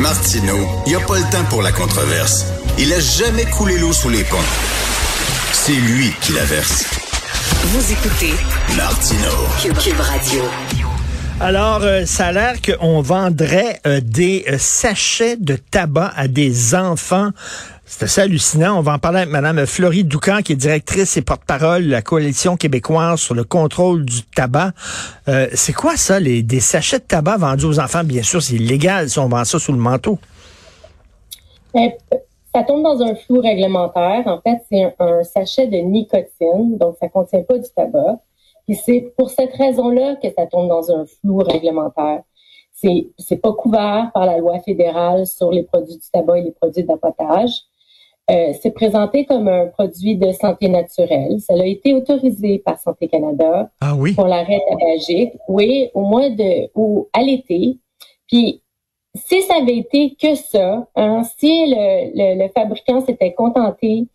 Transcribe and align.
Martino, 0.00 0.56
il 0.86 0.90
n'y 0.90 0.94
a 0.94 1.06
pas 1.06 1.18
le 1.18 1.30
temps 1.30 1.44
pour 1.50 1.60
la 1.60 1.72
controverse. 1.72 2.46
Il 2.78 2.90
a 2.90 3.00
jamais 3.00 3.44
coulé 3.44 3.76
l'eau 3.76 3.92
sous 3.92 4.08
les 4.08 4.24
ponts. 4.24 4.38
C'est 5.52 5.74
lui 5.74 6.10
qui 6.22 6.32
la 6.32 6.44
verse. 6.44 6.86
Vous 7.64 7.92
écoutez 7.92 8.32
Martino. 8.78 9.28
Cube, 9.60 10.00
Radio. 10.00 10.42
Alors, 11.38 11.82
euh, 11.82 12.06
ça 12.06 12.28
a 12.28 12.32
l'air 12.32 12.54
qu'on 12.62 13.02
vendrait 13.02 13.78
euh, 13.86 14.00
des 14.02 14.46
euh, 14.48 14.56
sachets 14.58 15.36
de 15.36 15.56
tabac 15.56 16.12
à 16.16 16.28
des 16.28 16.74
enfants. 16.74 17.30
C'est 17.92 18.04
assez 18.04 18.20
hallucinant. 18.20 18.78
On 18.78 18.82
va 18.82 18.94
en 18.94 18.98
parler 18.98 19.18
avec 19.18 19.30
Mme 19.30 19.66
Florie 19.66 20.04
Doucan, 20.04 20.42
qui 20.44 20.52
est 20.52 20.56
directrice 20.56 21.16
et 21.16 21.22
porte-parole 21.22 21.84
de 21.84 21.90
la 21.90 22.02
Coalition 22.02 22.56
québécoise 22.56 23.18
sur 23.18 23.34
le 23.34 23.42
contrôle 23.42 24.04
du 24.04 24.22
tabac. 24.22 24.70
c'est 25.26 25.72
quoi 25.72 25.96
ça, 25.96 26.20
les, 26.20 26.44
des 26.44 26.60
sachets 26.60 27.00
de 27.00 27.04
tabac 27.04 27.38
vendus 27.38 27.64
aux 27.64 27.80
enfants? 27.80 28.04
Bien 28.04 28.22
sûr, 28.22 28.40
c'est 28.40 28.54
illégal 28.54 29.10
si 29.10 29.18
on 29.18 29.28
vend 29.28 29.44
ça 29.44 29.58
sous 29.58 29.72
le 29.72 29.78
manteau. 29.78 30.18
Ça 32.54 32.64
tombe 32.64 32.82
dans 32.82 33.02
un 33.02 33.14
flou 33.16 33.40
réglementaire. 33.40 34.22
En 34.26 34.40
fait, 34.40 34.60
c'est 34.70 34.94
un, 34.98 35.24
sachet 35.24 35.66
de 35.66 35.78
nicotine, 35.78 36.78
donc 36.78 36.96
ça 37.00 37.08
contient 37.08 37.42
pas 37.42 37.58
du 37.58 37.68
tabac. 37.74 38.20
Et 38.68 38.74
c'est 38.74 39.12
pour 39.16 39.30
cette 39.30 39.54
raison-là 39.54 40.16
que 40.22 40.28
ça 40.36 40.46
tombe 40.46 40.68
dans 40.68 40.92
un 40.92 41.06
flou 41.06 41.38
réglementaire. 41.38 42.22
C'est 42.72 43.36
pas 43.36 43.52
couvert 43.52 44.10
par 44.14 44.26
la 44.26 44.38
loi 44.38 44.58
fédérale 44.60 45.26
sur 45.26 45.50
les 45.50 45.64
produits 45.64 45.96
du 45.96 46.10
tabac 46.12 46.38
et 46.38 46.42
les 46.42 46.52
produits 46.52 46.84
d'apotage. 46.84 47.50
Euh, 48.30 48.52
c'est 48.62 48.70
présenté 48.70 49.24
comme 49.24 49.48
un 49.48 49.66
produit 49.66 50.16
de 50.16 50.30
santé 50.30 50.68
naturelle. 50.68 51.40
Ça 51.40 51.54
a 51.54 51.64
été 51.64 51.94
autorisé 51.94 52.60
par 52.60 52.78
Santé 52.78 53.08
Canada 53.08 53.70
ah 53.80 53.94
oui? 53.96 54.14
pour 54.14 54.26
l'arrêt 54.26 54.60
tabagique. 54.68 55.32
Oui, 55.48 55.90
au 55.94 56.02
mois 56.02 56.30
de 56.30 56.70
ou 56.74 57.08
à 57.12 57.22
l'été. 57.22 57.78
Puis 58.28 58.62
si 59.16 59.42
ça 59.42 59.56
avait 59.56 59.78
été 59.78 60.14
que 60.20 60.36
ça, 60.36 60.86
hein, 60.94 61.22
si 61.38 61.66
le, 61.66 62.44
le, 62.44 62.48
fabricant 62.50 63.00
s'était 63.00 63.32
contenté 63.32 64.06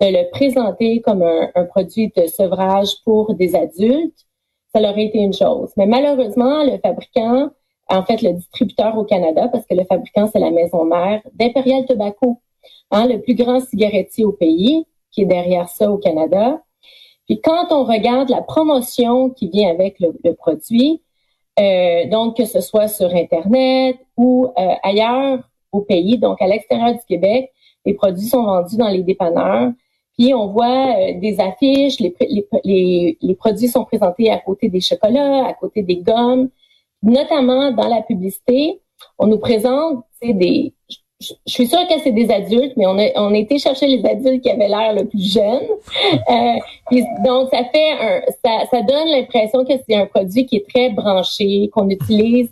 de 0.00 0.06
le 0.06 0.30
présenter 0.30 1.02
comme 1.02 1.22
un, 1.22 1.50
un, 1.54 1.64
produit 1.64 2.10
de 2.16 2.26
sevrage 2.26 2.88
pour 3.04 3.34
des 3.34 3.54
adultes, 3.54 4.26
ça 4.74 4.80
aurait 4.80 5.06
été 5.06 5.18
une 5.18 5.34
chose. 5.34 5.72
Mais 5.76 5.86
malheureusement, 5.86 6.64
le 6.64 6.78
fabricant, 6.78 7.50
en 7.88 8.02
fait, 8.02 8.22
le 8.22 8.32
distributeur 8.32 8.96
au 8.96 9.04
Canada, 9.04 9.48
parce 9.48 9.66
que 9.66 9.74
le 9.74 9.84
fabricant, 9.84 10.28
c'est 10.32 10.38
la 10.38 10.50
maison 10.50 10.84
mère 10.84 11.20
d'Imperial 11.34 11.84
Tobacco, 11.84 12.40
hein, 12.90 13.06
le 13.06 13.20
plus 13.20 13.34
grand 13.34 13.60
cigarettier 13.60 14.24
au 14.24 14.32
pays, 14.32 14.84
qui 15.10 15.22
est 15.22 15.26
derrière 15.26 15.68
ça 15.68 15.90
au 15.90 15.98
Canada. 15.98 16.60
Puis 17.26 17.40
quand 17.40 17.66
on 17.70 17.84
regarde 17.84 18.30
la 18.30 18.40
promotion 18.40 19.30
qui 19.30 19.48
vient 19.48 19.70
avec 19.70 19.98
le, 20.00 20.32
produit, 20.32 21.02
euh, 21.60 22.08
donc, 22.08 22.36
que 22.36 22.44
ce 22.46 22.60
soit 22.60 22.88
sur 22.88 23.14
Internet 23.14 23.96
ou 24.16 24.46
euh, 24.58 24.74
ailleurs 24.82 25.40
au 25.72 25.82
pays, 25.82 26.18
donc 26.18 26.40
à 26.40 26.46
l'extérieur 26.46 26.92
du 26.92 27.04
Québec, 27.06 27.52
les 27.84 27.94
produits 27.94 28.26
sont 28.26 28.44
vendus 28.44 28.76
dans 28.76 28.88
les 28.88 29.02
dépanneurs. 29.02 29.72
Puis 30.16 30.34
on 30.34 30.48
voit 30.48 30.96
euh, 30.96 31.20
des 31.20 31.38
affiches, 31.38 32.00
les, 32.00 32.14
les, 33.20 33.34
produits 33.34 33.68
sont 33.68 33.84
présentés 33.84 34.30
à 34.30 34.38
côté 34.38 34.68
des 34.68 34.80
chocolats, 34.80 35.46
à 35.46 35.52
côté 35.54 35.82
des 35.82 35.98
gommes, 35.98 36.48
notamment 37.02 37.70
dans 37.72 37.88
la 37.88 38.02
publicité. 38.02 38.80
On 39.18 39.26
nous 39.26 39.38
présente 39.38 40.04
des, 40.22 40.72
je 41.20 41.34
suis 41.46 41.66
sûre 41.66 41.86
que 41.88 41.94
c'est 42.04 42.12
des 42.12 42.30
adultes, 42.30 42.74
mais 42.76 42.86
on 42.86 42.96
a, 42.96 43.08
on 43.16 43.34
a 43.34 43.38
été 43.38 43.58
chercher 43.58 43.88
les 43.88 44.04
adultes 44.08 44.42
qui 44.42 44.50
avaient 44.50 44.68
l'air 44.68 44.94
le 44.94 45.04
plus 45.04 45.32
jeune. 45.32 45.66
Euh, 46.30 46.94
donc, 47.24 47.48
ça 47.50 47.64
fait 47.72 47.90
un, 48.00 48.20
ça, 48.44 48.66
ça 48.70 48.82
donne 48.82 49.08
l'impression 49.08 49.64
que 49.64 49.72
c'est 49.88 49.96
un 49.96 50.06
produit 50.06 50.46
qui 50.46 50.56
est 50.56 50.68
très 50.68 50.90
branché, 50.90 51.70
qu'on 51.72 51.88
utilise, 51.90 52.48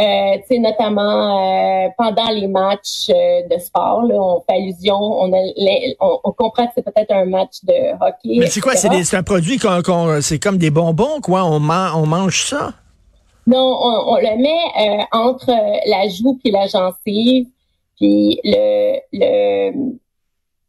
euh, 0.00 0.58
notamment 0.58 1.38
euh, 1.38 1.88
pendant 1.96 2.28
les 2.30 2.48
matchs 2.48 3.08
euh, 3.10 3.42
de 3.48 3.60
sport. 3.60 4.02
Là, 4.02 4.16
on 4.16 4.40
fait 4.40 4.56
allusion, 4.56 4.96
on, 4.96 5.32
a, 5.32 5.38
on, 6.00 6.32
comprend 6.32 6.66
que 6.66 6.72
c'est 6.74 6.84
peut-être 6.84 7.12
un 7.12 7.26
match 7.26 7.62
de 7.62 7.92
hockey. 8.00 8.40
Mais 8.40 8.46
c'est 8.46 8.60
quoi? 8.60 8.74
C'est 8.74 9.16
un 9.16 9.22
produit 9.22 9.58
qu'on, 9.58 10.20
c'est 10.22 10.40
comme 10.40 10.58
des 10.58 10.70
bonbons, 10.70 11.20
quoi? 11.22 11.44
On, 11.44 11.60
on 11.60 12.06
mange 12.06 12.46
ça? 12.46 12.72
Non, 13.46 13.78
on, 13.80 14.12
on 14.12 14.16
le 14.16 14.36
met 14.42 15.00
euh, 15.00 15.02
entre 15.12 15.50
la 15.86 16.08
joue 16.08 16.38
et 16.44 16.50
la 16.50 16.66
gencive. 16.66 17.46
Puis 17.98 18.40
le, 18.44 18.98
le 19.12 19.98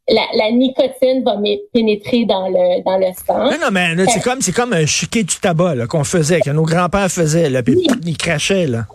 la, 0.08 0.50
nicotine 0.50 1.22
va 1.24 1.36
pénétrer 1.72 2.24
dans 2.24 2.48
le 2.48 2.82
dans 2.82 2.98
le 2.98 3.12
sang. 3.26 3.50
Non, 3.50 3.58
non, 3.60 3.70
mais 3.70 3.94
c'est 4.08 4.22
comme 4.22 4.40
c'est 4.40 4.52
comme 4.52 4.72
un 4.72 4.86
chiquet 4.86 5.22
du 5.22 5.36
tabac 5.36 5.86
qu'on 5.86 6.04
faisait, 6.04 6.40
que 6.40 6.50
nos 6.50 6.64
grands-pères 6.64 7.10
faisaient, 7.10 7.50
là, 7.50 7.62
puis 7.62 7.76
ils 8.04 8.16
crachaient 8.16 8.66
là. 8.66 8.86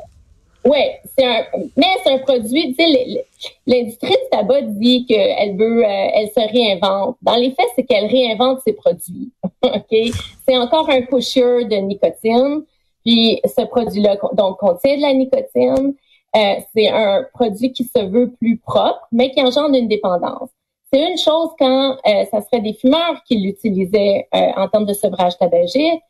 Oui, 0.66 0.80
c'est 1.18 1.26
un 1.26 1.44
mais 1.78 1.86
c'est 2.04 2.12
un 2.12 2.18
produit, 2.18 2.76
tu 2.78 2.84
sais, 2.84 3.24
l'industrie 3.68 4.10
du 4.10 4.30
tabac 4.32 4.62
dit 4.64 5.06
qu'elle 5.06 5.56
veut 5.58 5.86
euh, 5.86 6.08
elle 6.16 6.28
se 6.30 6.52
réinvente. 6.52 7.18
Dans 7.22 7.36
les 7.36 7.52
faits, 7.52 7.68
c'est 7.76 7.84
qu'elle 7.84 8.08
réinvente 8.08 8.62
ses 8.66 8.74
produits. 8.74 9.32
OK? 9.62 10.14
C'est 10.48 10.58
encore 10.58 10.90
un 10.90 11.04
pusher 11.04 11.66
de 11.66 11.76
nicotine. 11.78 12.64
Puis 13.06 13.40
ce 13.46 13.62
produit-là 13.62 14.18
donc 14.34 14.58
contient 14.58 14.98
de 14.98 15.02
la 15.02 15.14
nicotine. 15.14 15.94
Euh, 16.36 16.56
c'est 16.76 16.90
un 16.90 17.24
produit 17.34 17.72
qui 17.72 17.86
se 17.86 18.04
veut 18.06 18.32
plus 18.34 18.58
propre, 18.58 19.08
mais 19.12 19.32
qui 19.32 19.42
engendre 19.42 19.76
une 19.76 19.88
dépendance. 19.88 20.50
C'est 20.92 21.10
une 21.10 21.18
chose 21.18 21.50
quand 21.58 21.98
euh, 22.06 22.26
ça 22.32 22.42
serait 22.42 22.62
des 22.62 22.74
fumeurs 22.74 23.22
qui 23.26 23.38
l'utilisaient 23.38 24.28
euh, 24.34 24.52
en 24.58 24.68
termes 24.68 24.86
de 24.86 24.94
sevrage 24.94 25.38
tabagique, 25.38 26.02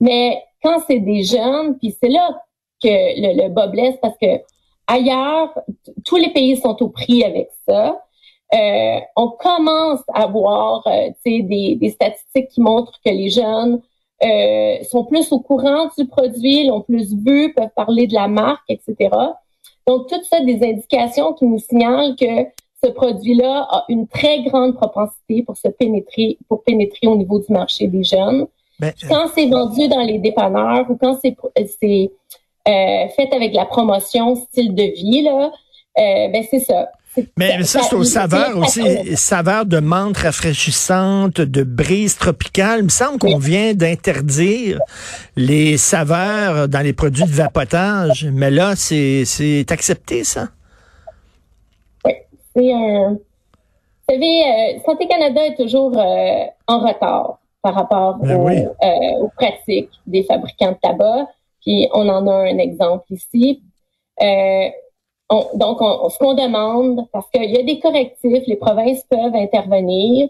mais 0.00 0.42
quand 0.62 0.80
c'est 0.86 1.00
des 1.00 1.24
jeunes, 1.24 1.76
puis 1.78 1.96
c'est 2.00 2.08
là 2.08 2.28
que 2.82 2.88
le, 2.88 3.42
le 3.42 3.48
bas 3.48 3.66
blesse 3.66 3.96
parce 4.00 4.16
que 4.18 4.40
ailleurs, 4.86 5.52
tous 6.04 6.16
les 6.16 6.30
pays 6.30 6.56
sont 6.56 6.80
au 6.82 6.88
prix 6.88 7.24
avec 7.24 7.48
ça. 7.68 8.00
Euh, 8.54 9.00
on 9.16 9.28
commence 9.30 10.02
à 10.12 10.26
voir 10.26 10.86
des, 11.24 11.76
des 11.76 11.90
statistiques 11.90 12.48
qui 12.48 12.60
montrent 12.60 13.00
que 13.04 13.10
les 13.10 13.30
jeunes 13.30 13.80
euh, 14.22 14.82
sont 14.84 15.04
plus 15.04 15.32
au 15.32 15.40
courant 15.40 15.88
du 15.98 16.06
produit, 16.06 16.66
l'ont 16.66 16.82
plus 16.82 17.12
vu, 17.12 17.52
peuvent 17.54 17.70
parler 17.74 18.06
de 18.06 18.14
la 18.14 18.28
marque, 18.28 18.62
etc. 18.68 19.10
Donc, 19.86 20.08
tout 20.08 20.22
ça, 20.24 20.40
des 20.40 20.62
indications 20.62 21.32
qui 21.32 21.44
nous 21.44 21.58
signalent 21.58 22.14
que 22.16 22.46
ce 22.84 22.90
produit-là 22.90 23.66
a 23.70 23.84
une 23.88 24.06
très 24.08 24.42
grande 24.42 24.74
propensité 24.74 25.42
pour 25.42 25.56
se 25.56 25.68
pénétrer, 25.68 26.38
pour 26.48 26.62
pénétrer 26.64 27.06
au 27.06 27.16
niveau 27.16 27.38
du 27.38 27.52
marché 27.52 27.86
des 27.86 28.02
jeunes. 28.02 28.46
Ben, 28.80 28.92
quand 29.08 29.28
c'est 29.34 29.46
vendu 29.46 29.86
dans 29.88 30.00
les 30.00 30.18
dépanneurs 30.18 30.90
ou 30.90 30.96
quand 30.96 31.16
c'est 31.22 31.36
c'est 31.80 32.10
euh, 32.68 33.08
fait 33.16 33.32
avec 33.32 33.54
la 33.54 33.64
promotion 33.64 34.34
style 34.34 34.74
de 34.74 34.82
vie 34.82 35.22
là, 35.22 35.52
euh, 35.98 36.28
ben 36.28 36.44
c'est 36.50 36.60
ça. 36.60 36.90
Mais, 37.36 37.62
ça, 37.64 37.82
c'est 37.82 37.94
aux 37.94 38.04
saveurs 38.04 38.56
aussi, 38.56 39.16
saveurs 39.16 39.66
de 39.66 39.80
menthe 39.80 40.16
rafraîchissante, 40.16 41.40
de 41.40 41.62
brise 41.62 42.16
tropicale. 42.16 42.80
Il 42.80 42.84
me 42.84 42.88
semble 42.88 43.18
qu'on 43.18 43.38
vient 43.38 43.74
d'interdire 43.74 44.78
les 45.36 45.76
saveurs 45.76 46.68
dans 46.68 46.80
les 46.80 46.92
produits 46.92 47.24
de 47.24 47.30
vapotage. 47.30 48.26
Mais 48.32 48.50
là, 48.50 48.74
c'est 48.76 49.70
accepté, 49.70 50.24
ça? 50.24 50.48
Oui, 52.04 52.12
c'est 52.54 52.72
un... 52.72 53.18
Vous 54.08 54.14
savez, 54.14 54.42
euh, 54.42 54.78
Santé 54.84 55.06
Canada 55.06 55.46
est 55.46 55.54
toujours 55.54 55.96
euh, 55.96 56.44
en 56.66 56.80
retard 56.80 57.38
par 57.62 57.74
rapport 57.74 58.16
ben 58.16 58.30
euh, 58.30 59.22
aux, 59.22 59.30
pratiques 59.36 59.90
des 60.06 60.24
fabricants 60.24 60.72
de 60.72 60.78
tabac. 60.82 61.28
Puis 61.60 61.88
on 61.94 62.08
en 62.08 62.26
a 62.26 62.34
un 62.34 62.58
exemple 62.58 63.04
ici 63.10 63.62
donc, 65.54 65.78
ce 65.80 66.18
qu'on 66.18 66.34
demande, 66.34 67.06
parce 67.12 67.28
qu'il 67.30 67.50
y 67.50 67.58
a 67.58 67.62
des 67.62 67.78
correctifs, 67.78 68.44
les 68.46 68.56
provinces 68.56 69.02
peuvent 69.08 69.34
intervenir. 69.34 70.28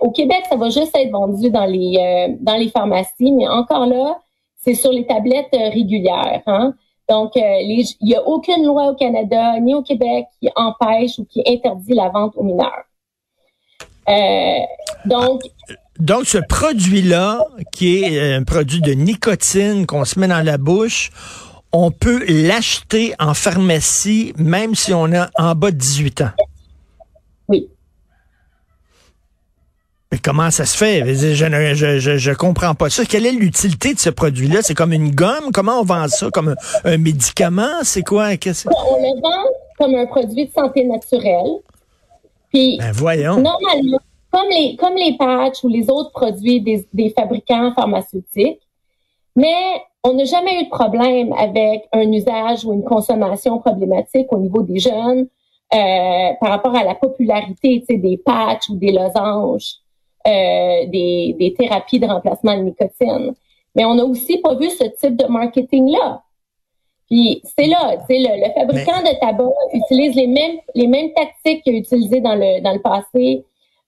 au 0.00 0.10
Québec, 0.10 0.44
ça 0.48 0.56
va 0.56 0.68
juste 0.68 0.96
être 0.96 1.10
vendu 1.10 1.50
dans 1.50 1.66
les 1.66 1.96
euh, 1.98 2.34
dans 2.40 2.56
les 2.56 2.68
pharmacies, 2.68 3.32
mais 3.32 3.48
encore 3.48 3.86
là, 3.86 4.18
c'est 4.56 4.74
sur 4.74 4.92
les 4.92 5.06
tablettes 5.06 5.54
euh, 5.54 5.68
régulières. 5.70 6.42
Hein? 6.46 6.74
Donc, 7.08 7.36
euh, 7.36 7.40
il 7.60 7.84
n'y 8.02 8.14
a 8.14 8.26
aucune 8.26 8.64
loi 8.64 8.90
au 8.90 8.94
Canada 8.94 9.58
ni 9.60 9.74
au 9.74 9.82
Québec 9.82 10.26
qui 10.40 10.48
empêche 10.54 11.18
ou 11.18 11.24
qui 11.24 11.42
interdit 11.46 11.94
la 11.94 12.08
vente 12.08 12.34
aux 12.36 12.44
mineurs. 12.44 12.84
donc, 15.06 15.42
donc, 15.98 16.24
ce 16.24 16.38
produit-là, 16.38 17.44
qui 17.72 18.02
est 18.02 18.32
un 18.32 18.42
produit 18.42 18.80
de 18.80 18.92
nicotine 18.92 19.84
qu'on 19.86 20.06
se 20.06 20.18
met 20.18 20.28
dans 20.28 20.44
la 20.44 20.56
bouche, 20.56 21.10
on 21.72 21.90
peut 21.90 22.24
l'acheter 22.28 23.14
en 23.18 23.34
pharmacie 23.34 24.32
même 24.36 24.74
si 24.74 24.92
on 24.92 25.12
a 25.12 25.30
en 25.36 25.54
bas 25.54 25.70
de 25.70 25.76
18 25.76 26.22
ans. 26.22 26.30
Oui. 27.48 27.68
Mais 30.12 30.18
comment 30.18 30.50
ça 30.50 30.66
se 30.66 30.76
fait? 30.76 31.14
Je 31.14 31.44
ne 31.44 32.18
je, 32.18 32.32
comprends 32.32 32.74
pas 32.74 32.90
ça. 32.90 33.04
Quelle 33.04 33.26
est 33.26 33.32
l'utilité 33.32 33.94
de 33.94 34.00
ce 34.00 34.10
produit-là? 34.10 34.62
C'est 34.62 34.74
comme 34.74 34.92
une 34.92 35.14
gomme? 35.14 35.52
Comment 35.52 35.80
on 35.80 35.84
vend 35.84 36.08
ça? 36.08 36.30
Comme 36.30 36.56
un, 36.84 36.98
médicament? 36.98 37.84
C'est 37.84 38.02
quoi? 38.02 38.24
On 38.24 38.30
le 38.30 39.20
vend 39.20 39.44
comme 39.78 39.94
un 39.94 40.06
produit 40.06 40.46
de 40.46 40.52
santé 40.52 40.84
naturelle. 40.84 41.60
Puis, 42.52 42.78
ben 42.78 42.90
voyons. 42.90 43.40
Normalement, 43.40 44.00
comme 44.32 44.48
les, 44.50 44.76
comme 44.76 44.96
les 44.96 45.16
patchs 45.16 45.62
ou 45.62 45.68
les 45.68 45.88
autres 45.88 46.10
produits 46.10 46.60
des, 46.60 46.86
des 46.92 47.10
fabricants 47.16 47.72
pharmaceutiques, 47.74 48.60
mais 49.36 49.80
on 50.04 50.14
n'a 50.14 50.24
jamais 50.24 50.60
eu 50.60 50.64
de 50.64 50.70
problème 50.70 51.32
avec 51.34 51.88
un 51.92 52.10
usage 52.10 52.64
ou 52.64 52.72
une 52.72 52.84
consommation 52.84 53.58
problématique 53.58 54.32
au 54.32 54.38
niveau 54.38 54.62
des 54.62 54.78
jeunes 54.78 55.28
euh, 55.74 56.32
par 56.40 56.50
rapport 56.50 56.74
à 56.74 56.84
la 56.84 56.94
popularité 56.94 57.84
des 57.88 58.16
patchs 58.16 58.70
ou 58.70 58.76
des 58.76 58.92
losanges, 58.92 59.74
euh, 60.26 60.86
des, 60.86 61.36
des 61.38 61.54
thérapies 61.56 62.00
de 62.00 62.06
remplacement 62.06 62.56
de 62.56 62.62
nicotine. 62.62 63.34
Mais 63.74 63.84
on 63.84 63.94
n'a 63.94 64.04
aussi 64.04 64.38
pas 64.38 64.54
vu 64.54 64.70
ce 64.70 64.84
type 64.84 65.16
de 65.16 65.26
marketing-là. 65.26 66.22
Puis 67.08 67.42
c'est 67.56 67.66
là, 67.66 67.96
le, 68.08 68.46
le, 68.46 68.52
fabricant 68.54 69.02
de 69.02 69.18
tabac 69.20 69.50
utilise 69.72 70.14
les 70.14 70.28
mêmes 70.28 70.58
les 70.74 70.86
mêmes 70.86 71.12
tactiques 71.12 71.62
qu'il 71.64 71.74
a 71.74 71.78
utilisées 71.78 72.20
dans 72.20 72.36
le 72.36 72.62
dans 72.62 72.72
le 72.72 72.80
passé, 72.80 73.44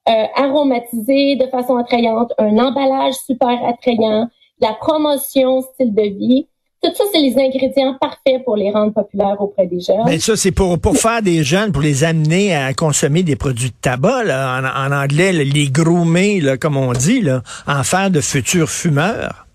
euh, 0.08 0.26
aromatisé 0.34 1.36
de 1.36 1.46
façon 1.46 1.76
attrayante, 1.76 2.32
un 2.38 2.58
emballage 2.58 3.14
super 3.14 3.64
attrayant, 3.64 4.28
la 4.62 4.74
promotion, 4.74 5.62
style 5.62 5.94
de 5.94 6.02
vie. 6.02 6.46
Tout 6.82 6.90
ça, 6.94 7.04
c'est 7.12 7.20
les 7.20 7.36
ingrédients 7.38 7.96
parfaits 8.00 8.42
pour 8.44 8.56
les 8.56 8.72
rendre 8.72 8.92
populaires 8.92 9.36
auprès 9.38 9.66
des 9.66 9.78
jeunes. 9.78 10.02
Mais 10.04 10.18
ça, 10.18 10.34
c'est 10.34 10.50
pour, 10.50 10.80
pour 10.80 10.96
faire 10.96 11.22
des 11.22 11.44
jeunes, 11.44 11.70
pour 11.70 11.82
les 11.82 12.02
amener 12.02 12.56
à 12.56 12.74
consommer 12.74 13.22
des 13.22 13.36
produits 13.36 13.70
de 13.70 13.76
tabac, 13.80 14.24
là, 14.24 14.60
en, 14.60 14.92
en 14.92 14.96
anglais, 14.96 15.32
les 15.32 15.68
groomer, 15.68 16.40
là, 16.40 16.56
comme 16.56 16.76
on 16.76 16.92
dit, 16.92 17.20
là, 17.20 17.42
en 17.68 17.84
faire 17.84 18.10
de 18.10 18.20
futurs 18.20 18.68
fumeurs 18.68 19.46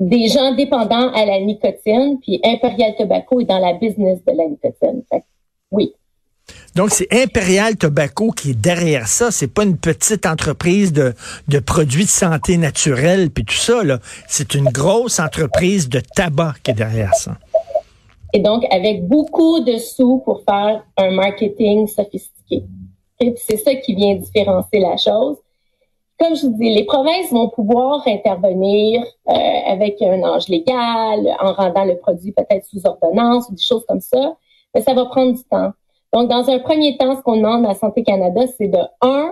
des 0.00 0.28
gens 0.28 0.54
dépendants 0.54 1.12
à 1.12 1.26
la 1.26 1.40
nicotine, 1.40 2.18
puis 2.22 2.40
Imperial 2.42 2.94
Tobacco 2.96 3.40
est 3.40 3.44
dans 3.44 3.58
la 3.58 3.74
business 3.74 4.18
de 4.24 4.32
la 4.32 4.46
nicotine. 4.46 5.02
oui. 5.70 5.92
Donc, 6.74 6.90
c'est 6.90 7.08
Imperial 7.12 7.76
Tobacco 7.76 8.30
qui 8.30 8.50
est 8.50 8.60
derrière 8.60 9.08
ça. 9.08 9.30
C'est 9.30 9.52
pas 9.52 9.64
une 9.64 9.76
petite 9.76 10.26
entreprise 10.26 10.92
de, 10.92 11.14
produits 11.60 12.04
de 12.04 12.10
santé 12.10 12.56
naturelle 12.56 13.30
puis 13.30 13.44
tout 13.44 13.54
ça. 13.54 13.80
C'est 14.28 14.54
une 14.54 14.68
grosse 14.68 15.18
entreprise 15.18 15.88
de 15.88 16.00
tabac 16.00 16.54
qui 16.62 16.70
est 16.70 16.74
derrière 16.74 17.14
ça. 17.14 17.36
Et 18.32 18.38
donc, 18.38 18.64
avec 18.70 19.06
beaucoup 19.06 19.60
de 19.60 19.76
sous 19.78 20.22
pour 20.24 20.42
faire 20.48 20.84
un 20.96 21.10
marketing 21.10 21.88
sophistiqué. 21.88 22.62
Et 23.18 23.34
c'est 23.36 23.56
ça 23.56 23.74
qui 23.74 23.94
vient 23.94 24.14
différencier 24.14 24.80
la 24.80 24.96
chose 24.96 25.36
comme 26.20 26.36
je 26.36 26.46
vous 26.46 26.52
dis, 26.58 26.68
les 26.68 26.84
provinces 26.84 27.30
vont 27.30 27.48
pouvoir 27.48 28.06
intervenir 28.06 29.02
euh, 29.28 29.32
avec 29.66 30.02
un 30.02 30.22
âge 30.22 30.48
légal, 30.48 31.34
en 31.40 31.54
rendant 31.54 31.86
le 31.86 31.96
produit 31.96 32.32
peut-être 32.32 32.66
sous 32.66 32.86
ordonnance 32.86 33.48
ou 33.48 33.54
des 33.54 33.62
choses 33.62 33.84
comme 33.88 34.02
ça, 34.02 34.36
mais 34.74 34.82
ça 34.82 34.92
va 34.92 35.06
prendre 35.06 35.32
du 35.32 35.42
temps. 35.44 35.72
Donc, 36.12 36.28
dans 36.28 36.48
un 36.50 36.58
premier 36.58 36.96
temps, 36.96 37.16
ce 37.16 37.22
qu'on 37.22 37.36
demande 37.36 37.66
à 37.66 37.74
Santé 37.74 38.02
Canada, 38.02 38.42
c'est 38.58 38.68
de, 38.68 38.78
un, 39.00 39.30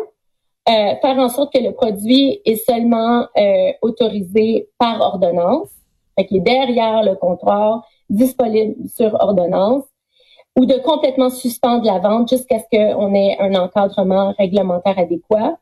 euh, 0.68 0.94
faire 1.00 1.18
en 1.18 1.28
sorte 1.28 1.52
que 1.52 1.62
le 1.62 1.72
produit 1.72 2.40
est 2.44 2.56
seulement 2.56 3.26
euh, 3.36 3.72
autorisé 3.82 4.68
par 4.78 5.00
ordonnance, 5.00 5.68
fait 6.16 6.26
qu'il 6.26 6.38
est 6.38 6.40
derrière 6.40 7.02
le 7.02 7.14
comptoir, 7.16 7.84
disponible 8.08 8.74
sur 8.88 9.14
ordonnance, 9.14 9.84
ou 10.56 10.66
de 10.66 10.74
complètement 10.74 11.30
suspendre 11.30 11.84
la 11.84 11.98
vente 11.98 12.28
jusqu'à 12.28 12.58
ce 12.58 12.64
qu'on 12.70 13.14
ait 13.14 13.36
un 13.38 13.54
encadrement 13.54 14.34
réglementaire 14.38 14.98
adéquat. 14.98 15.56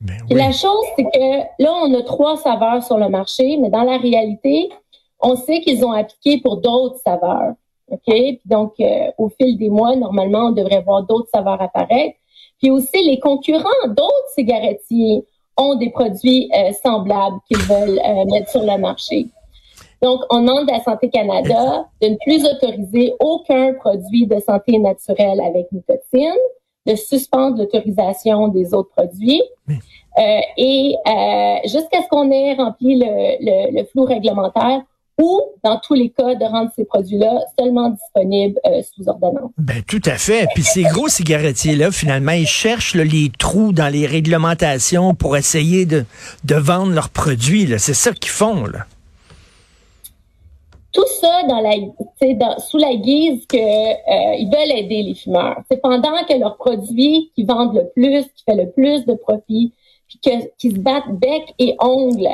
Ben 0.00 0.14
la 0.30 0.52
chose, 0.52 0.84
c'est 0.94 1.04
que 1.04 1.62
là, 1.62 1.72
on 1.84 1.94
a 1.94 2.02
trois 2.02 2.36
saveurs 2.36 2.82
sur 2.82 2.98
le 2.98 3.08
marché, 3.08 3.56
mais 3.56 3.70
dans 3.70 3.82
la 3.82 3.96
réalité, 3.96 4.68
on 5.20 5.36
sait 5.36 5.60
qu'ils 5.60 5.84
ont 5.86 5.92
appliqué 5.92 6.38
pour 6.40 6.58
d'autres 6.58 6.98
saveurs. 7.04 7.54
OK? 7.90 8.40
donc, 8.44 8.74
euh, 8.80 9.10
au 9.18 9.28
fil 9.28 9.56
des 9.58 9.68
mois, 9.68 9.94
normalement, 9.96 10.46
on 10.46 10.52
devrait 10.52 10.82
voir 10.82 11.04
d'autres 11.04 11.28
saveurs 11.32 11.60
apparaître. 11.60 12.16
Puis 12.58 12.70
aussi, 12.70 13.04
les 13.04 13.20
concurrents 13.20 13.88
d'autres 13.88 14.28
cigarettiers 14.34 15.24
ont 15.56 15.74
des 15.76 15.90
produits 15.90 16.50
euh, 16.54 16.72
semblables 16.84 17.38
qu'ils 17.46 17.62
veulent 17.62 18.00
euh, 18.04 18.24
mettre 18.26 18.50
sur 18.50 18.62
le 18.62 18.78
marché. 18.78 19.26
Donc, 20.02 20.20
on 20.30 20.40
demande 20.40 20.70
à 20.70 20.80
Santé 20.80 21.08
Canada 21.08 21.86
de 22.02 22.08
ne 22.08 22.16
plus 22.24 22.44
autoriser 22.44 23.14
aucun 23.20 23.72
produit 23.74 24.26
de 24.26 24.38
santé 24.40 24.78
naturelle 24.78 25.40
avec 25.40 25.70
nicotine, 25.72 26.36
de 26.86 26.94
suspendre 26.94 27.58
l'autorisation 27.58 28.48
des 28.48 28.74
autres 28.74 28.90
produits. 28.90 29.42
Euh, 29.68 30.40
et 30.56 30.96
euh, 31.06 31.56
jusqu'à 31.64 32.02
ce 32.02 32.08
qu'on 32.08 32.30
ait 32.30 32.54
rempli 32.54 32.98
le, 32.98 33.84
flou 33.84 34.04
réglementaire 34.04 34.82
ou, 35.18 35.40
dans 35.64 35.78
tous 35.78 35.94
les 35.94 36.10
cas, 36.10 36.34
de 36.34 36.44
rendre 36.44 36.70
ces 36.76 36.84
produits-là 36.84 37.40
seulement 37.58 37.90
disponibles 37.90 38.58
euh, 38.66 38.82
sous 38.94 39.08
ordonnance. 39.08 39.50
Ben 39.56 39.82
tout 39.82 40.02
à 40.04 40.16
fait. 40.18 40.46
Puis 40.54 40.62
ces 40.62 40.82
gros 40.82 41.08
cigarettiers-là, 41.08 41.90
finalement, 41.90 42.32
ils 42.32 42.46
cherchent 42.46 42.94
les 42.94 43.30
trous 43.38 43.72
dans 43.72 43.88
les 43.88 44.06
réglementations 44.06 45.14
pour 45.14 45.36
essayer 45.36 45.86
de, 45.86 46.04
de 46.44 46.54
vendre 46.54 46.92
leurs 46.92 47.08
produits. 47.10 47.66
C'est 47.78 47.94
ça 47.94 48.12
qu'ils 48.12 48.30
font. 48.30 48.66
Là 48.66 48.86
tout 50.96 51.06
ça 51.20 51.42
dans 51.46 51.60
la, 51.60 51.74
dans, 52.34 52.58
sous 52.58 52.78
la 52.78 52.94
guise 52.96 53.46
que 53.46 53.56
euh, 53.58 54.50
veulent 54.50 54.78
aider 54.78 55.02
les 55.02 55.14
fumeurs. 55.14 55.60
C'est 55.70 55.80
pendant 55.82 56.24
que 56.26 56.38
leurs 56.38 56.56
produits 56.56 57.30
qui 57.34 57.44
vendent 57.44 57.74
le 57.74 57.88
plus, 57.94 58.24
qui 58.34 58.44
fait 58.44 58.56
le 58.56 58.70
plus 58.70 59.04
de 59.04 59.14
profit, 59.14 59.72
puis 60.08 60.18
que, 60.24 60.30
qui 60.56 60.70
se 60.70 60.78
battent 60.78 61.10
bec 61.10 61.54
et 61.58 61.76
ongles, 61.80 62.28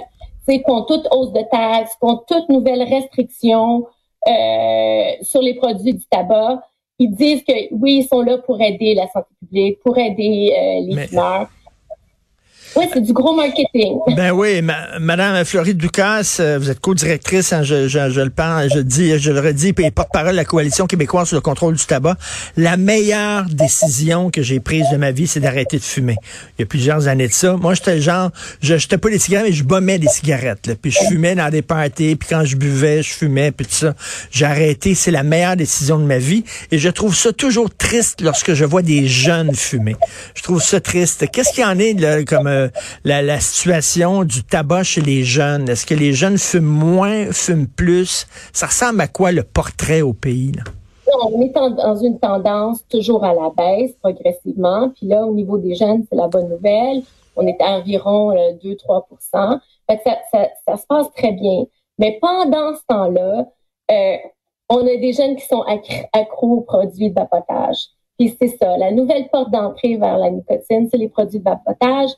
c'est 0.47 0.63
qu'on 0.63 0.83
toute 0.83 1.07
hausse 1.11 1.33
de 1.33 1.43
taxes, 1.51 1.97
qu'on 2.01 2.17
toute 2.17 2.49
nouvelle 2.49 2.83
restriction 2.83 3.87
euh, 4.29 5.11
sur 5.23 5.41
les 5.41 5.55
produits 5.55 5.95
du 5.95 6.05
tabac, 6.11 6.63
ils 6.99 7.15
disent 7.15 7.43
que 7.45 7.53
oui, 7.75 7.99
ils 7.99 8.07
sont 8.07 8.21
là 8.21 8.39
pour 8.39 8.61
aider 8.61 8.95
la 8.95 9.09
santé 9.09 9.29
publique, 9.41 9.81
pour 9.81 9.99
aider 9.99 10.55
euh, 10.57 10.95
les 10.95 11.07
fumeurs. 11.07 11.49
Oui, 12.77 12.87
c'est 12.93 13.03
du 13.03 13.13
gros 13.13 13.35
marketing. 13.35 13.99
Ben 14.17 14.31
oui, 14.33 14.63
Madame 15.01 15.45
Floride 15.45 15.79
Ducasse, 15.79 16.39
euh, 16.41 16.59
vous 16.59 16.71
êtes 16.71 16.81
co-directrice, 16.81 17.53
hein, 17.53 17.63
je, 17.63 17.89
je, 17.89 18.11
je, 18.11 18.21
le 18.21 18.31
parle, 18.31 18.69
je 18.73 18.79
dis, 18.79 19.19
je 19.19 19.31
le 19.31 19.41
redis, 19.41 19.73
puis 19.73 19.91
porte-parole 19.91 20.33
de 20.33 20.37
la 20.37 20.45
coalition 20.45 20.87
québécoise 20.87 21.29
sur 21.29 21.37
le 21.37 21.41
contrôle 21.41 21.75
du 21.75 21.85
tabac. 21.85 22.17
La 22.57 22.77
meilleure 22.77 23.47
décision 23.47 24.31
que 24.31 24.43
j'ai 24.43 24.61
prise 24.61 24.87
de 24.93 24.97
ma 24.97 25.11
vie, 25.11 25.27
c'est 25.27 25.41
d'arrêter 25.41 25.79
de 25.79 25.83
fumer. 25.83 26.17
Il 26.59 26.63
y 26.63 26.65
a 26.65 26.67
plusieurs 26.67 27.09
années 27.09 27.29
de 27.29 27.33
ça. 27.33 27.57
Moi, 27.57 27.75
j'étais 27.75 28.01
genre, 28.01 28.31
je 28.61 28.77
jetais 28.77 28.99
pas 28.99 29.11
des 29.11 29.19
cigarettes, 29.19 29.49
mais 29.49 29.55
je 29.55 29.65
bombais 29.65 29.99
des 29.99 30.09
cigarettes. 30.09 30.67
Là, 30.67 30.75
puis 30.81 30.91
je 30.91 30.99
fumais 31.09 31.35
dans 31.35 31.51
des 31.51 31.63
parties, 31.63 32.17
puis 32.17 32.29
quand 32.29 32.45
je 32.45 32.57
buvais, 32.57 33.03
je 33.03 33.13
fumais, 33.13 33.51
puis 33.51 33.67
tout 33.67 33.75
ça. 33.75 33.95
J'ai 34.31 34.47
arrêté. 34.47 34.95
C'est 34.95 35.11
la 35.11 35.23
meilleure 35.23 35.57
décision 35.57 35.99
de 35.99 36.05
ma 36.05 36.19
vie. 36.19 36.45
Et 36.71 36.79
je 36.79 36.89
trouve 36.89 37.15
ça 37.17 37.33
toujours 37.33 37.75
triste 37.75 38.21
lorsque 38.21 38.55
je 38.55 38.65
vois 38.65 38.83
des 38.83 39.07
jeunes 39.07 39.55
fumer. 39.55 39.97
Je 40.35 40.43
trouve 40.43 40.63
ça 40.63 40.81
triste. 40.81 41.31
Qu'est-ce 41.31 41.53
qu'il 41.53 41.63
y 41.63 41.67
en 41.67 41.79
est 41.79 41.99
là, 41.99 42.23
comme 42.25 42.47
euh, 42.47 42.62
la, 43.05 43.41
situation 43.41 44.25
du 44.25 44.45
tabac 44.45 44.85
chez 44.85 45.01
les 45.01 45.25
jeunes. 45.25 45.69
Est-ce 45.69 45.87
que 45.87 45.95
les 45.95 46.13
jeunes 46.13 46.39
fument 46.39 46.65
moins, 46.65 47.33
fument 47.33 47.67
plus? 47.67 48.27
Ça 48.53 48.67
ressemble 48.67 49.01
à 49.01 49.09
quoi 49.09 49.33
le 49.33 49.43
portrait 49.43 50.03
au 50.03 50.13
pays? 50.13 50.53
On 51.25 51.43
est 51.43 51.53
dans 51.53 51.97
une 51.97 52.19
tendance 52.19 52.87
toujours 52.89 53.25
à 53.25 53.35
la 53.35 53.51
baisse 53.57 53.93
progressivement. 54.03 54.91
Puis 54.91 55.07
là, 55.07 55.27
au 55.27 55.35
niveau 55.35 55.59
des 55.59 55.75
jeunes, 55.75 56.05
c'est 56.09 56.17
la 56.17 56.29
bonne 56.29 56.49
nouvelle. 56.49 57.03
On 57.37 57.47
est 57.47 57.61
à 57.61 57.79
environ 57.79 58.35
2-3% 58.35 59.59
euh, 59.91 59.97
ça, 60.67 60.77
se 60.77 60.87
passe 60.87 61.13
très 61.17 61.33
bien. 61.33 61.65
Mais 61.99 62.19
pendant 62.21 62.75
ce 62.75 62.83
temps-là, 62.89 63.47
euh, 63.91 64.17
on 64.69 64.87
a 64.87 64.97
des 64.97 65.13
jeunes 65.13 65.37
qui 65.37 65.47
sont 65.47 65.65
accros 66.13 66.59
aux 66.59 66.61
produits 66.63 67.11
de 67.11 67.15
vapotage. 67.15 67.89
Puis 68.19 68.37
c'est 68.41 68.57
ça, 68.57 68.77
la 68.77 68.93
nouvelle 68.93 69.29
porte 69.31 69.51
d'entrée 69.51 69.97
vers 69.97 70.19
la 70.19 70.31
nicotine, 70.31 70.89
c'est 70.91 70.99
les 70.99 71.09
produits 71.09 71.39
de 71.39 71.45
vapotage. 71.45 72.11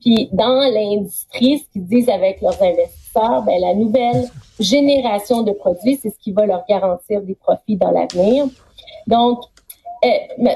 Puis 0.00 0.28
dans 0.32 0.60
l'industrie, 0.72 1.58
ce 1.58 1.70
qu'ils 1.72 1.86
disent 1.86 2.08
avec 2.08 2.40
leurs 2.40 2.60
investisseurs, 2.62 3.42
ben 3.42 3.60
la 3.60 3.74
nouvelle 3.74 4.28
génération 4.58 5.42
de 5.42 5.52
produits, 5.52 5.96
c'est 5.96 6.10
ce 6.10 6.18
qui 6.18 6.32
va 6.32 6.46
leur 6.46 6.64
garantir 6.68 7.22
des 7.22 7.34
profits 7.34 7.76
dans 7.76 7.90
l'avenir. 7.90 8.46
Donc, 9.06 9.40
euh, 10.04 10.08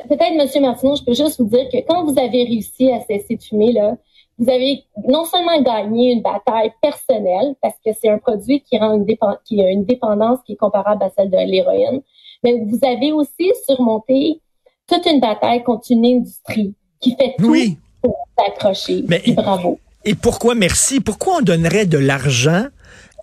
peut-être, 0.08 0.34
Monsieur 0.36 0.60
Martineau, 0.60 0.96
je 0.96 1.04
peux 1.04 1.14
juste 1.14 1.40
vous 1.40 1.48
dire 1.48 1.68
que 1.70 1.78
quand 1.86 2.04
vous 2.04 2.18
avez 2.18 2.44
réussi 2.44 2.90
à 2.90 3.00
cesser 3.00 3.36
de 3.36 3.42
fumer, 3.42 3.72
là, 3.72 3.96
vous 4.38 4.50
avez 4.50 4.84
non 5.06 5.24
seulement 5.24 5.60
gagné 5.62 6.12
une 6.12 6.20
bataille 6.20 6.72
personnelle, 6.82 7.54
parce 7.62 7.76
que 7.84 7.92
c'est 7.92 8.08
un 8.08 8.18
produit 8.18 8.60
qui 8.60 8.76
a 8.76 8.92
une 8.92 9.84
dépendance 9.84 10.38
qui 10.44 10.52
est 10.52 10.56
comparable 10.56 11.02
à 11.02 11.10
celle 11.10 11.30
de 11.30 11.36
l'héroïne, 11.36 12.02
mais 12.42 12.54
vous 12.66 12.78
avez 12.82 13.12
aussi 13.12 13.52
surmonté 13.66 14.40
toute 14.86 15.06
une 15.06 15.20
bataille 15.20 15.62
contre 15.62 15.90
une 15.90 16.04
industrie 16.04 16.74
qui 17.00 17.16
fait 17.16 17.34
tout 17.38 17.54
pour 18.02 18.16
s'accrocher. 18.38 19.04
bravo. 19.34 19.78
Et 20.04 20.14
pourquoi, 20.14 20.54
merci, 20.54 21.00
pourquoi 21.00 21.38
on 21.38 21.40
donnerait 21.42 21.86
de 21.86 21.98
l'argent 21.98 22.66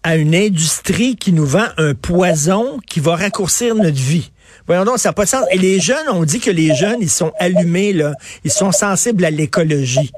à 0.03 0.17
une 0.17 0.35
industrie 0.35 1.15
qui 1.15 1.31
nous 1.31 1.45
vend 1.45 1.67
un 1.77 1.95
poison 1.95 2.79
qui 2.87 2.99
va 2.99 3.15
raccourcir 3.15 3.75
notre 3.75 3.97
vie? 3.97 4.31
Voyons 4.65 4.85
donc, 4.85 4.97
ça 4.99 5.09
n'a 5.09 5.13
pas 5.13 5.23
de 5.25 5.29
sens. 5.29 5.43
Et 5.51 5.57
les 5.57 5.79
jeunes, 5.79 6.07
on 6.11 6.23
dit 6.23 6.39
que 6.39 6.51
les 6.51 6.73
jeunes, 6.75 6.97
ils 7.01 7.09
sont 7.09 7.31
allumés, 7.39 7.93
là. 7.93 8.13
Ils 8.43 8.51
sont 8.51 8.71
sensibles 8.71 9.25
à 9.25 9.29
l'écologie. 9.29 10.11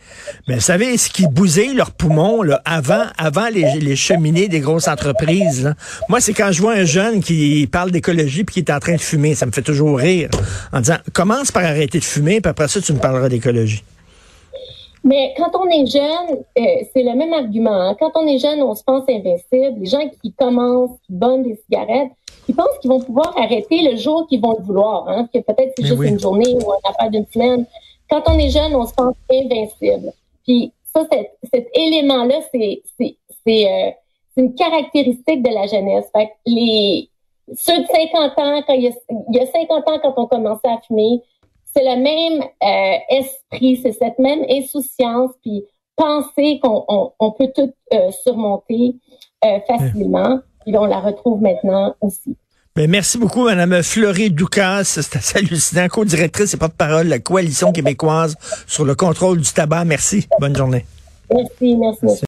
Mais 0.48 0.56
vous 0.56 0.62
savez, 0.62 0.98
ce 0.98 1.10
qui 1.10 1.28
bousille 1.28 1.74
leurs 1.74 1.92
poumons, 1.92 2.44
là, 2.44 2.62
avant, 2.66 3.04
avant 3.18 3.48
les, 3.48 3.80
les 3.80 3.96
cheminées 3.96 4.48
des 4.48 4.60
grosses 4.60 4.88
entreprises, 4.88 5.74
Moi, 6.10 6.22
c'est 6.22 6.34
quand 6.34 6.52
je 6.52 6.62
vois 6.62 6.74
un 6.74 6.86
jeune 6.86 7.22
qui 7.22 7.68
parle 7.72 7.92
d'écologie 7.92 8.44
puis 8.44 8.54
qui 8.54 8.60
est 8.60 8.74
en 8.74 8.80
train 8.80 8.96
de 8.96 9.02
fumer. 9.02 9.36
Ça 9.36 9.46
me 9.46 9.52
fait 9.52 9.62
toujours 9.62 9.98
rire. 9.98 10.30
En 10.72 10.80
disant, 10.80 10.98
commence 11.14 11.52
par 11.52 11.64
arrêter 11.64 12.00
de 12.00 12.04
fumer, 12.04 12.42
puis 12.42 12.50
après 12.50 12.68
ça, 12.68 12.82
tu 12.82 12.94
me 12.94 13.00
parleras 13.00 13.30
d'écologie. 13.30 13.84
Mais 15.04 15.34
quand 15.38 15.52
on 15.54 15.70
est 15.70 15.86
jeune, 15.86 16.40
euh, 16.58 16.62
c'est 16.92 17.04
le 17.04 17.16
même 17.16 17.32
argument. 17.32 17.90
Hein. 17.90 17.96
Quand 18.00 18.12
on 18.16 18.28
est 18.28 18.40
jeune, 18.40 18.62
on 18.64 18.74
se 18.74 18.84
pense 18.84 19.04
invincible. 19.08 19.80
Les 19.80 19.86
gens 19.86 20.10
qui 20.22 20.34
commencent, 20.34 20.98
qui 21.06 21.14
bonnent 21.14 21.44
des 21.44 21.60
cigarettes, 21.64 22.10
ils 22.48 22.56
pensent 22.56 22.78
qu'ils 22.82 22.90
vont 22.90 23.00
pouvoir 23.00 23.34
arrêter 23.38 23.90
le 23.90 23.98
jour 23.98 24.28
qu'ils 24.28 24.42
vont 24.42 24.56
le 24.58 24.64
vouloir. 24.64 25.08
Hein, 25.08 25.28
que 25.34 25.40
peut-être 25.40 25.74
c'est 25.78 25.86
juste 25.86 26.04
une 26.04 26.20
journée 26.20 26.54
ou 26.54 26.72
un 26.72 26.90
affaire 26.90 27.10
d'une 27.10 27.26
semaine. 27.28 27.66
Quand 28.10 28.24
on 28.28 28.38
est 28.38 28.50
jeune, 28.50 28.76
on 28.76 28.86
se 28.86 28.94
pense 28.94 29.16
invincible. 29.32 30.12
Puis 30.44 30.72
ça, 30.94 31.06
cet, 31.52 31.68
élément-là, 31.74 32.42
c'est 32.54 32.82
c'est 32.98 33.18
c'est 33.46 33.72
euh, 33.72 33.92
une 34.38 34.54
caractéristique 34.56 35.44
de 35.44 35.54
la 35.54 35.68
jeunesse. 35.68 36.06
Fait 36.16 36.28
que 36.28 36.34
les 36.46 37.10
ceux 37.56 37.80
de 37.80 37.88
50 37.88 38.40
ans, 38.40 38.62
quand 38.66 38.74
il 38.74 38.84
y 38.84 38.88
a, 38.88 38.92
il 39.30 39.36
y 39.36 39.40
a 39.40 39.46
50 39.46 39.88
ans, 39.88 40.00
quand 40.02 40.14
on 40.18 40.28
commençait 40.28 40.68
à 40.68 40.80
fumer, 40.86 41.22
c'est 41.76 41.84
le 41.84 42.02
même 42.02 42.42
euh, 42.42 42.98
esprit, 43.10 43.78
c'est 43.78 43.92
cette 43.92 44.18
même 44.18 44.46
insouciance, 44.50 45.32
puis 45.42 45.66
penser 45.96 46.60
qu'on 46.62 46.86
on, 47.20 47.32
peut 47.32 47.52
tout 47.56 47.72
euh, 47.94 48.12
surmonter 48.12 48.96
euh, 49.44 49.60
facilement. 49.68 50.40
Et 50.66 50.78
on 50.78 50.86
la 50.86 51.00
retrouve 51.00 51.42
maintenant 51.42 51.96
aussi. 52.02 52.36
Ben, 52.76 52.90
merci 52.90 53.18
beaucoup, 53.18 53.46
Mme 53.46 53.82
Fleury 53.84 54.32
Doucas. 54.32 54.84
C'est 54.84 55.16
assez 55.16 55.38
hallucinant. 55.38 55.88
Co-directrice 55.88 56.54
et 56.54 56.58
porte-parole 56.58 57.06
de 57.06 57.10
la 57.10 57.20
Coalition 57.20 57.72
québécoise 57.72 58.36
sur 58.68 58.84
le 58.84 58.96
contrôle 58.96 59.40
du 59.40 59.50
tabac. 59.50 59.86
Merci. 59.86 60.28
Bonne 60.40 60.56
journée. 60.56 60.86
Merci, 61.34 61.76
merci. 61.78 62.00
merci. 62.04 62.20